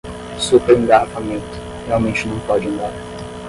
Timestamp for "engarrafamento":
0.79-1.45